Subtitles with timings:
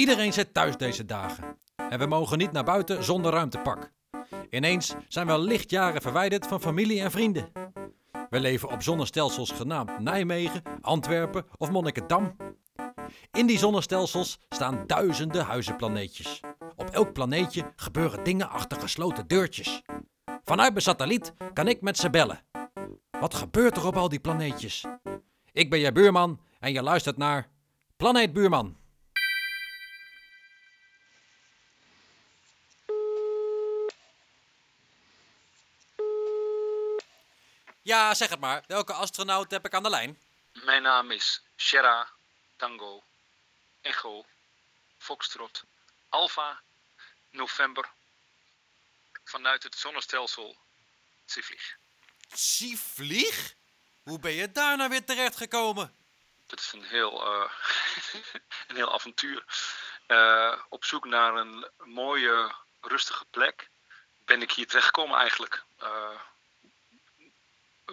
[0.00, 1.56] Iedereen zit thuis deze dagen.
[1.76, 3.92] En we mogen niet naar buiten zonder ruimtepak.
[4.50, 7.52] Ineens zijn we lichtjaren verwijderd van familie en vrienden.
[8.30, 12.36] We leven op zonnestelsels genaamd Nijmegen, Antwerpen of Monnikendam.
[13.32, 16.40] In die zonnestelsels staan duizenden huizenplaneetjes.
[16.76, 19.82] Op elk planeetje gebeuren dingen achter gesloten deurtjes.
[20.44, 22.40] Vanuit mijn satelliet kan ik met ze bellen.
[23.20, 24.84] Wat gebeurt er op al die planeetjes?
[25.52, 27.48] Ik ben je buurman en je luistert naar
[27.96, 28.78] Planeet Buurman.
[37.90, 38.64] Ja, zeg het maar.
[38.66, 40.18] Welke astronaut heb ik aan de lijn?
[40.52, 42.08] Mijn naam is Shera
[42.56, 43.02] Tango
[43.80, 44.24] Echo
[44.98, 45.64] Foxtrot
[46.08, 46.60] Alpha
[47.30, 47.90] November
[49.24, 50.56] vanuit het zonnestelsel
[51.24, 51.76] Zivlieg.
[52.32, 53.54] Sievlieg?
[54.02, 55.94] Hoe ben je daar nou weer terecht gekomen?
[56.46, 57.50] Dat is een heel, eh,
[58.68, 59.44] een heel avontuur.
[60.06, 63.70] Eh, op zoek naar een mooie, rustige plek
[64.24, 65.62] ben ik hier terechtgekomen eigenlijk.
[65.78, 66.20] Eh,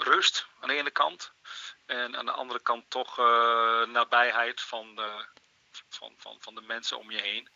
[0.03, 1.31] rust aan de ene kant.
[1.85, 3.17] En aan de andere kant toch
[3.87, 5.25] nabijheid van de,
[5.89, 7.49] van, van, van de mensen om je heen.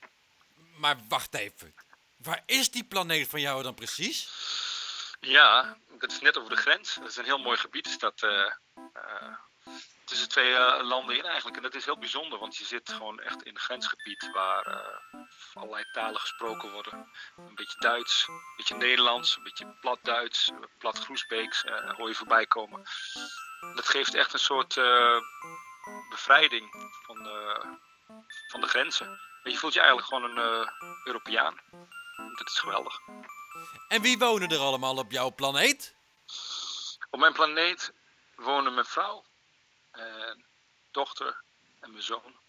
[0.75, 1.75] Maar wacht even.
[2.17, 4.30] Waar is die planeet van jou dan precies?
[5.20, 6.95] Ja, dat is net over de grens.
[6.95, 8.00] Dat is een heel mooi gebied.
[8.00, 9.36] Dat, uh, uh,
[10.06, 11.56] tussen twee uh, landen in eigenlijk.
[11.56, 15.00] En dat is heel bijzonder, want je zit gewoon echt in een grensgebied waar
[15.54, 17.12] allerlei talen gesproken worden.
[17.36, 21.64] Een beetje Duits, een beetje Nederlands, een beetje plat Duits, plat Groesbeeks
[21.98, 22.84] hoor je voorbij komen.
[23.76, 24.76] Dat geeft echt een soort
[26.09, 27.62] bevrijding van de,
[28.48, 29.20] van de grenzen.
[29.44, 30.70] En je voelt je eigenlijk gewoon een
[31.04, 31.59] Europeaan.
[32.36, 33.00] Dat is geweldig.
[33.88, 35.95] En wie wonen er allemaal op jouw planeet?
[37.09, 37.94] Op mijn planeet
[38.36, 39.23] wonen mijn vrouw,
[39.92, 40.45] en
[40.92, 41.44] dochter
[41.80, 42.39] en mijn zoon.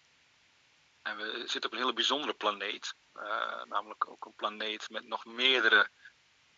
[1.03, 2.95] En we zitten op een hele bijzondere planeet.
[3.15, 5.91] Uh, namelijk ook een planeet met nog meerdere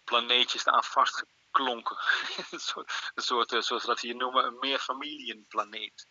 [0.05, 1.99] planeetjes aan vastgeklonken.
[2.51, 6.07] een soort, een soort uh, zoals we dat hier noemen, een meerfamilienplaneet.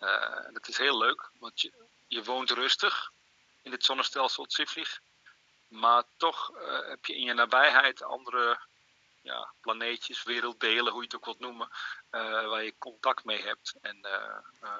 [0.00, 3.10] Uh, dat is heel leuk, want je, je woont rustig
[3.62, 5.00] in dit zonnestelsel Tsiflig.
[5.68, 6.50] Maar toch
[6.86, 8.60] heb je in je nabijheid andere
[9.26, 11.68] ja, planeetjes, werelddelen, hoe je het ook wilt noemen,
[12.10, 13.74] uh, waar je contact mee hebt.
[13.80, 14.70] En uh,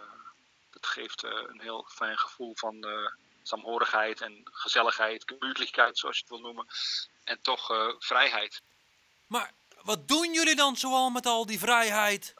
[0.70, 2.86] dat geeft een heel fijn gevoel van
[3.42, 6.66] saamhorigheid en gezelligheid, gemütlichkeit, zoals je het wil noemen.
[7.24, 8.62] En toch vrijheid.
[9.26, 9.52] Maar
[9.82, 12.34] wat doen jullie dan zoal met al die vrijheid?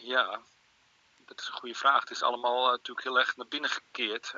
[0.00, 0.40] Ja,
[1.16, 2.00] dat is een goede vraag.
[2.00, 4.32] Het is allemaal natuurlijk heel erg naar binnen gekeerd.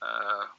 [0.00, 0.50] Uh,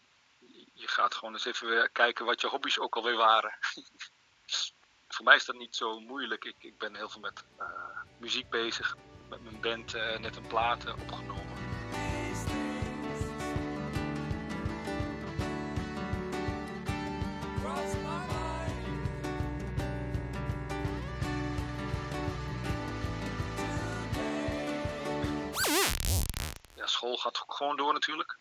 [0.81, 3.57] je gaat gewoon eens even weer kijken wat je hobby's ook alweer waren.
[5.15, 6.45] Voor mij is dat niet zo moeilijk.
[6.45, 7.65] Ik, ik ben heel veel met uh,
[8.17, 8.95] muziek bezig.
[9.29, 11.59] Met mijn band uh, net een platen opgenomen.
[26.75, 28.39] Ja, school gaat ook gewoon door natuurlijk.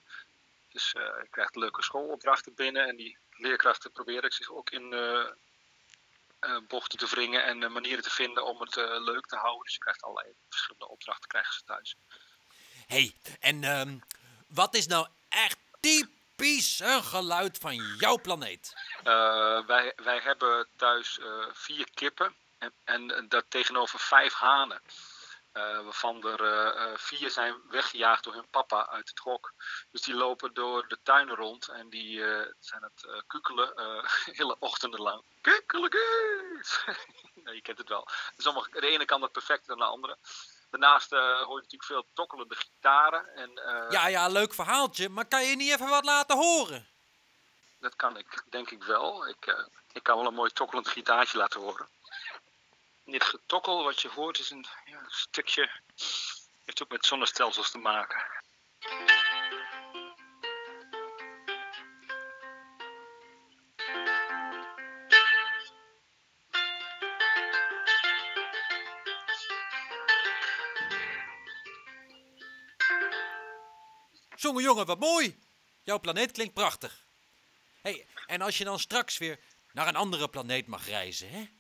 [0.73, 5.27] Dus uh, je krijgt leuke schoolopdrachten binnen en die leerkrachten proberen zich ook in uh,
[6.41, 9.65] uh, bochten te wringen en manieren te vinden om het leuk te houden.
[9.65, 11.97] Dus je krijgt allerlei verschillende opdrachten krijgen ze thuis.
[12.87, 14.03] hey, en um,
[14.49, 18.73] wat is nou echt typisch een geluid van jouw planeet?
[19.67, 21.19] wij, wij hebben thuis
[21.53, 24.81] vier kippen en, en dat tegenover vijf hanen.
[25.53, 29.53] Uh, waarvan er uh, vier zijn weggejaagd door hun papa uit het hok.
[29.91, 33.73] Dus die lopen door de tuinen rond en die uh, zijn het kukelen
[34.41, 35.23] hele ochtenden lang.
[35.41, 36.85] Kukkelekes!
[37.45, 38.09] nou, je kent het wel.
[38.37, 40.17] Sommige, de ene kan dat perfecter dan de andere.
[40.71, 43.35] Daarnaast hoor je natuurlijk veel tokkelende gitaren.
[43.35, 43.51] En,
[43.91, 46.89] ja, ja, leuk verhaaltje, maar kan je niet even wat laten horen?
[47.79, 49.29] Dat kan ik, denk ik wel.
[49.29, 51.89] Ik, ik kan wel een mooi tokkelend gitaartje laten horen
[53.11, 55.71] dit getokkel wat je hoort is een, ja, stukje.
[56.65, 58.23] heeft ook met zonnestelsels te maken.
[74.37, 75.39] Jongen, jongen, wat mooi!
[75.83, 77.07] Jouw planeet klinkt prachtig.
[77.83, 79.41] hey, en als je dan straks weer
[79.73, 81.60] naar een andere planeet mag reizen, hè?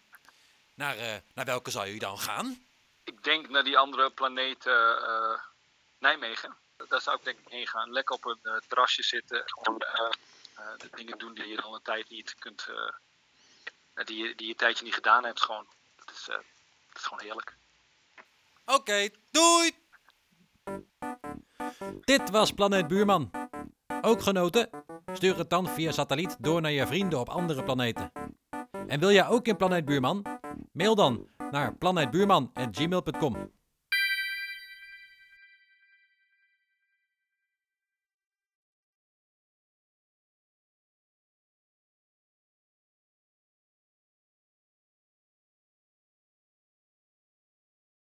[0.80, 2.66] Naar, uh, naar welke zou u dan gaan?
[3.04, 5.38] Ik denk naar die andere planeet uh,
[5.98, 6.56] Nijmegen.
[6.88, 7.92] Daar zou ik denk ik heen gaan.
[7.92, 9.44] Lekker op een terrasje zitten.
[9.54, 12.66] Om de dingen doen die je al een tijd niet kunt.
[14.04, 15.42] die, je, die je een tijdje niet gedaan hebt.
[15.42, 15.66] Gewoon.
[15.96, 16.42] Dat, is, dat
[16.94, 17.54] is gewoon heerlijk.
[18.64, 19.76] Oké, okay, doei!
[22.04, 23.30] Dit was Planeet Buurman.
[24.00, 24.70] Ook genoten?
[25.12, 28.12] Stuur het dan via satelliet door naar je vrienden op andere planeten.
[28.86, 30.39] En wil jij ook in Planeet Buurman?
[30.80, 33.59] Mail dan naar planeetbuurman.gmail.com.